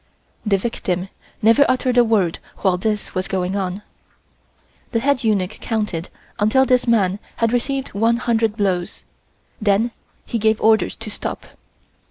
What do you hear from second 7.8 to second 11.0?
one hundred blows, then he gave orders